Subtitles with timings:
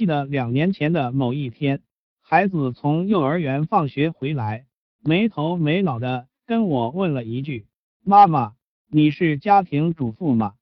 [0.00, 1.82] 记得两年前的某一天，
[2.22, 4.64] 孩子从幼儿园放学回来，
[5.04, 7.66] 没头没脑的跟我问了一句
[8.02, 8.54] ：“妈妈，
[8.88, 10.54] 你是家庭主妇吗？”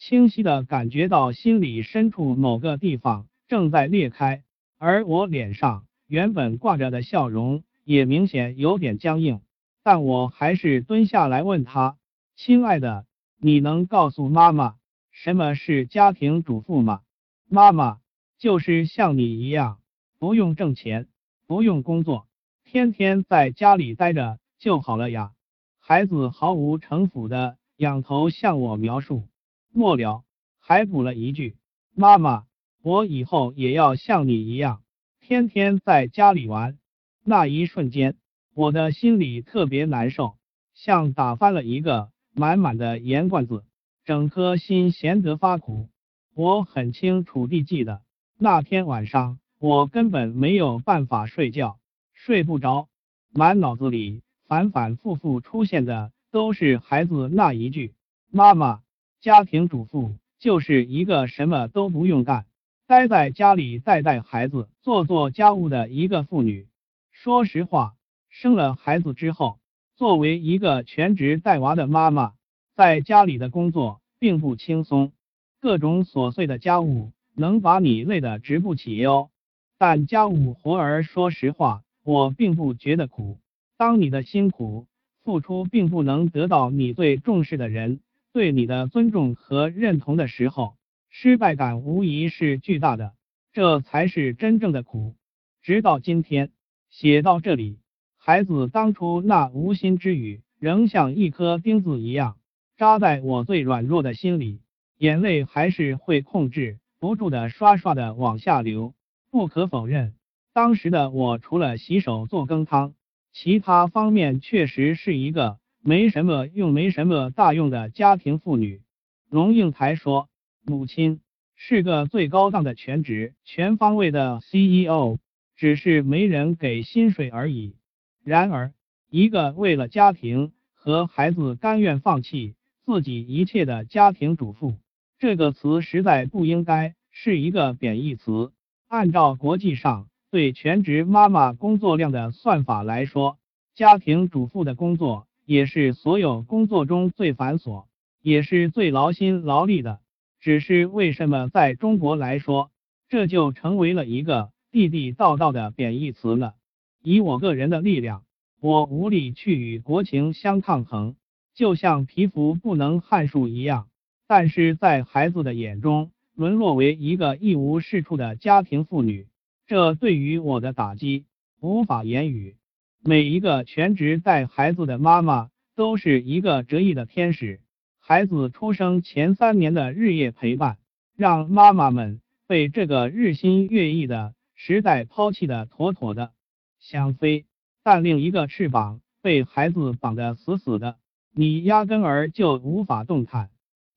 [0.00, 4.44] 清晰的感觉到心里深处某个地方正在裂开，
[4.78, 9.42] 而我脸上原本挂着的笑容也明显有点僵硬。
[9.82, 11.98] 但我还是蹲下来问他
[12.34, 13.04] ：“亲爱的，
[13.38, 14.76] 你能告诉妈妈
[15.10, 17.02] 什么是家庭主妇吗？”
[17.46, 17.98] 妈妈
[18.38, 19.78] 就是像你一样，
[20.18, 21.08] 不用挣钱，
[21.46, 22.26] 不用工作，
[22.64, 25.32] 天天在家里待着就好了呀。
[25.78, 29.28] 孩子毫无城府的仰头向我描述。
[29.72, 30.24] 末了，
[30.58, 31.56] 还补了一句
[31.94, 32.46] ：“妈妈，
[32.82, 34.82] 我以后也要像你一样，
[35.20, 36.78] 天天在家里玩。”
[37.24, 38.16] 那一瞬间，
[38.54, 40.36] 我的心里特别难受，
[40.74, 43.64] 像打翻了一个满满的盐罐子，
[44.04, 45.88] 整颗心咸得发苦。
[46.34, 48.02] 我很清楚地记得，
[48.38, 51.78] 那天晚上我根本没有办法睡觉，
[52.12, 52.88] 睡不着，
[53.32, 57.94] 满脑子里反反复复出现的都是孩子那一句
[58.30, 58.82] ：“妈妈。”
[59.22, 62.44] 家庭主妇就是一个什么都不用干，
[62.86, 66.68] 待在家里带带孩子、做做家务的一个妇女。
[67.10, 67.94] 说实话，
[68.28, 69.58] 生了孩子之后，
[69.96, 72.34] 作为一个全职带娃的妈妈，
[72.74, 75.12] 在家里的工作并不轻松，
[75.58, 79.30] 各种琐碎的家务能把你累得直不起腰。
[79.78, 83.38] 但家务活儿，说实话，我并不觉得苦。
[83.76, 84.86] 当你的辛苦
[85.22, 88.00] 付出并不能得到你最重视的人。
[88.32, 90.76] 对你的尊重和认同的时候，
[91.08, 93.14] 失败感无疑是巨大的，
[93.54, 95.16] 这才是真正的苦。
[95.62, 96.50] 直到今天，
[96.90, 97.78] 写到这里，
[98.18, 102.36] 孩子当初那无心之语，仍像一颗钉子一样
[102.76, 104.60] 扎在我最软弱的心里，
[104.98, 108.94] 眼泪还是会控制不住的刷刷的往下流。
[109.30, 110.14] 不可否认，
[110.52, 112.94] 当时的我除了洗手做羹汤，
[113.32, 115.58] 其他方面确实是一个。
[115.82, 118.82] 没什么用，没什么大用的家庭妇女。
[119.30, 120.28] 龙应台说
[120.66, 121.20] ：“母亲
[121.54, 125.18] 是个最高档的全职、全方位的 CEO，
[125.54, 127.76] 只是没人给薪水而已。”
[128.24, 128.72] 然而，
[129.08, 134.74] 一个为了家庭和孩子甘愿放弃自己一切的家庭主妇，
[135.18, 138.52] 这个词实在不应该是一个贬义词。
[138.88, 143.38] 按照国际上对全职妈妈工作量的算法来说，
[143.74, 145.26] 家庭主妇的工作。
[145.48, 147.84] 也是所有工作中最繁琐，
[148.20, 150.00] 也是最劳心劳力的。
[150.40, 152.72] 只是为什么在中国来说，
[153.08, 156.54] 这就成为了一个地地道道的贬义词呢？
[157.00, 158.24] 以我个人的力量，
[158.60, 161.14] 我无力去与国情相抗衡，
[161.54, 163.86] 就像皮肤不能撼树一样。
[164.28, 169.28] 但是在孩子的眼中，沦落为一个一无是处的家庭妇女，
[169.66, 171.24] 这对于我的打击
[171.60, 172.56] 无法言语。
[173.02, 177.60] 每一个全职带孩子的妈妈都是一个折翼的天使。
[178.00, 180.78] 孩子出生前三年的日夜陪伴，
[181.16, 186.32] 让妈妈们被这个日新月异的时代抛弃的妥妥的，
[186.80, 187.46] 想飞，
[187.82, 190.96] 但另一个翅膀被孩子绑得死死的，
[191.32, 193.50] 你压根儿就无法动弹。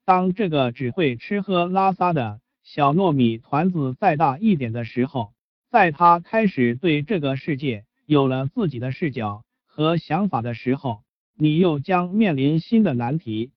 [0.10, 5.34] 当这个只会吃喝拉撒的小糯米团子再大一点的时候，
[5.70, 7.86] 在他开始对这个世界。
[8.08, 11.04] 有了自己的视角和想法的时候，
[11.38, 13.52] 你又将面临新的难题。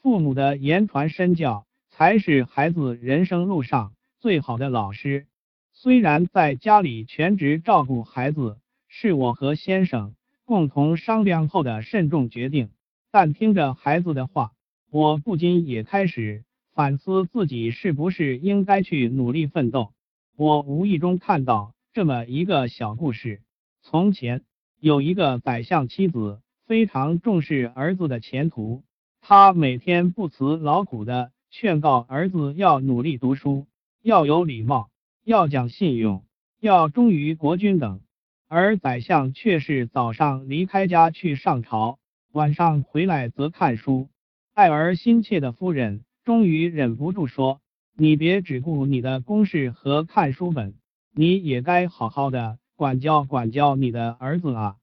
[0.00, 5.26] 父母的言传身教才是孩子人生路上最好的老师。
[5.72, 10.14] 虽然在家里全职照顾孩子是我和先生
[10.44, 12.70] 共同商量后的慎重决定，
[13.10, 14.52] 但听着孩子的话，
[14.96, 16.42] 我不禁也开始
[16.72, 19.92] 反思自己是不是应该去努力奋斗。
[20.38, 23.42] 我无意中看到这么一个小故事。
[23.82, 24.40] 从前
[24.80, 28.84] 有一个宰相妻子，非常重视儿子的前途。
[29.20, 33.66] 他每天不辞劳苦的劝告儿子要努力读书，
[34.02, 34.88] 要有礼貌，
[35.24, 36.24] 要讲信用，
[36.58, 38.00] 要忠于国君等。
[38.48, 41.98] 而宰相却是早上离开家去上朝，
[42.32, 44.08] 晚上回来则看书。
[44.56, 47.60] 爱儿心切的夫人终于忍不住说
[47.94, 50.76] ：“你别只顾你的公事和看书本，
[51.12, 54.76] 你也该好好的。”管教管教你的儿子啊！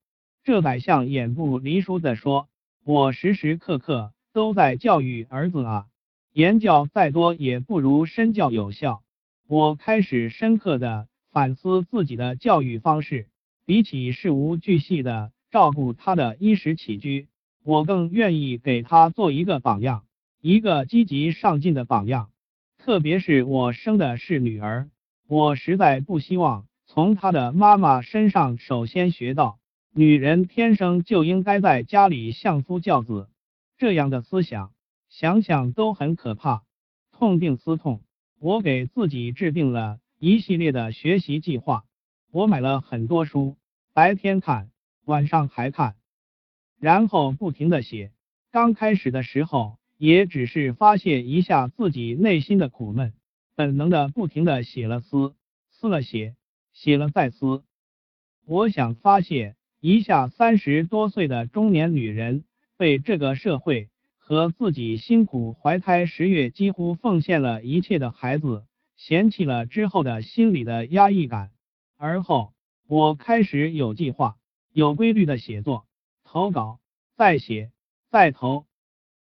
[0.43, 2.49] 这宰相眼不离书的说
[2.85, 5.87] ：“我时时刻刻都在教育儿子啊，
[6.31, 9.01] 言教再多也不如身教有效。”
[9.49, 13.27] 我开始深刻的反思自己的教育方式，
[13.65, 17.27] 比起事无巨细的照顾他的衣食起居，
[17.63, 20.03] 我更愿意给他做一个榜样，
[20.41, 22.29] 一个积极上进的榜样。
[22.77, 24.89] 特别是我生的是女儿，
[25.27, 29.59] 我实在不希望从她的妈妈身上首先学到，
[29.93, 33.29] 女人天生就应该在家里相夫教子
[33.77, 34.73] 这样的思想，
[35.09, 36.63] 想想都很可怕。
[37.13, 38.01] 痛定思痛，
[38.39, 41.85] 我给自己制定了一系列的学习计划。
[42.31, 43.55] 我买了很多书，
[43.93, 44.69] 白天看，
[45.05, 45.95] 晚上还看，
[46.83, 48.11] 然后不停的写。
[48.51, 53.13] 刚开始的时候，也只是发泄一下自己内心的苦闷。
[53.55, 55.33] 本能的不停的写了撕，
[55.71, 56.35] 撕了写，
[56.73, 57.63] 写了再撕。
[58.45, 62.43] 我想发泄一下三十多岁的中年女人
[62.75, 63.87] 被这个社会
[64.17, 68.65] 和自己辛苦怀胎十月几乎奉献了一切的孩子
[68.97, 71.49] 嫌弃了之后的心理的压抑感。
[71.97, 72.51] 而后，
[72.89, 74.35] 我开始有计划、
[74.73, 75.85] 有规律的写作、
[76.33, 76.79] 投稿、
[77.15, 77.71] 再写、
[78.09, 78.65] 再投。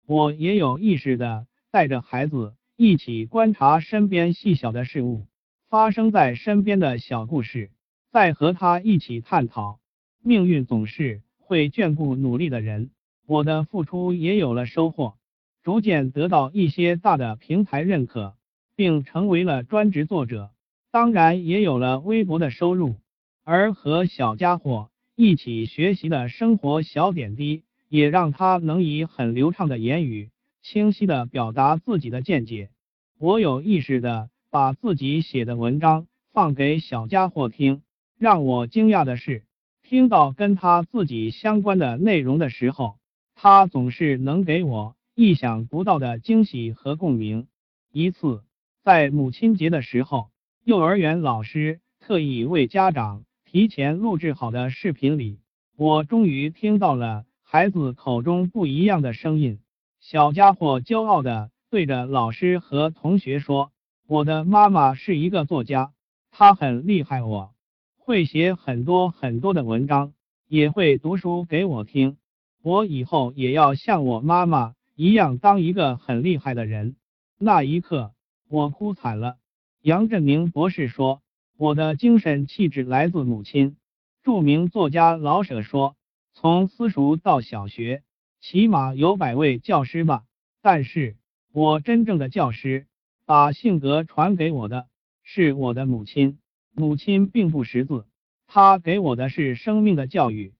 [0.07, 2.55] 我也有意识的带着孩子。
[2.77, 5.27] 一起观察身边细小的事物，
[5.69, 7.73] 发生在身边的小故事，
[8.13, 9.81] 再和他一起探讨。
[10.23, 12.93] 命运总是会眷顾努力的人，
[13.27, 15.17] 我的付出也有了收获，
[15.65, 18.37] 逐渐得到一些大的平台认可，
[18.77, 20.53] 并成为了专职作者。
[20.93, 22.95] 当然，也有了微薄的收入。
[23.43, 30.31] 而和小家伙一起学习的生活小点滴，也让他能以很流畅的言语。
[30.61, 32.71] 清晰的表达自己的见解。
[33.19, 37.83] 我有意识的把自己写的文章放给小家伙听。
[38.19, 39.45] 让我惊讶的是，
[39.83, 42.97] 听到跟他自己相关的内容的时候，
[43.37, 47.47] 他总是能给我意想不到的惊喜和共鸣。
[47.93, 48.43] 一次，
[48.83, 50.31] 在母亲节的时候，
[50.65, 53.25] 幼儿园老师特意为家长
[53.55, 55.39] 提前录制好的视频里，
[55.77, 59.61] 我终于听到了孩子口中不一样的声音。
[60.01, 63.71] 小家伙骄傲地对着老师和同学说
[64.09, 65.93] ：“我的妈妈是一个作家，
[66.33, 67.55] 她很厉害，我
[67.97, 70.15] 会写很多很多的文章，
[70.49, 72.17] 也会读书给我听。
[72.61, 76.97] 我以后也要像我妈妈一样当一个很厉害的人。”
[77.39, 78.15] 那一刻，
[78.49, 79.37] 我哭惨了。
[79.81, 81.23] 杨振宁博士说
[81.65, 83.79] ：“我的精神气质来自母亲。”
[84.23, 85.97] 著名作家老舍说
[86.37, 88.03] ：“从私塾到小学。”
[88.43, 90.25] 起码有百位教师吧，
[90.61, 91.17] 但是
[91.55, 92.87] 我真正的教师，
[93.25, 94.89] 把性格传给我的
[95.23, 96.39] 是我的母亲。
[96.75, 98.05] 母亲并不识字，
[98.47, 100.53] 她给我的是生命的教育。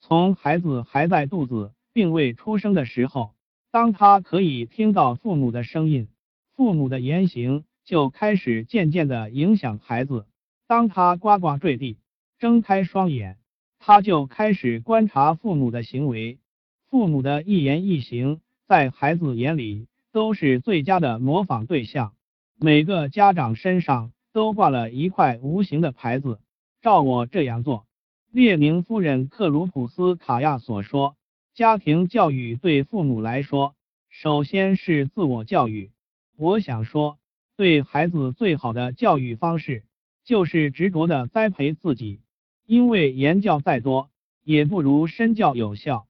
[0.00, 3.34] 从孩子还在肚子并未出生的时候，
[3.72, 6.06] 当他可以听到父母的声音，
[6.54, 10.24] 父母的言行就开始渐渐的影响孩子。
[10.72, 11.98] 当他呱呱坠地，
[12.38, 13.36] 睁开双眼，
[13.78, 16.38] 他就开始观察父母的行为。
[16.88, 22.14] 父母的一言一行，在孩子眼里都是最佳的模仿对象。
[22.58, 26.40] 每个家长身上都挂了一块无形的牌子，
[26.80, 27.84] 照我这样做。
[28.30, 31.16] 列宁夫人克鲁普斯卡娅所说
[31.52, 33.74] ：“家庭教育对父母来说，
[34.08, 35.90] 首先是自我教育。”
[36.38, 37.18] 我想说，
[37.58, 39.84] 对孩子最好的教育方式，
[40.24, 42.20] 就是执着的栽培自己，
[42.66, 44.10] 因为言教再多，
[44.44, 46.06] 也不如身教有效。